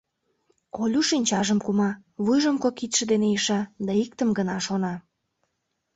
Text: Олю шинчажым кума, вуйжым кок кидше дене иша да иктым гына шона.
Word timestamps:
Олю 0.81 1.01
шинчажым 1.09 1.59
кума, 1.65 1.89
вуйжым 2.23 2.55
кок 2.63 2.73
кидше 2.79 3.03
дене 3.11 3.27
иша 3.37 3.61
да 3.85 3.91
иктым 4.03 4.29
гына 4.37 4.57
шона. 4.65 4.93